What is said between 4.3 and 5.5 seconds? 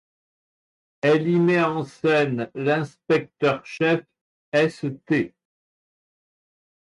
St.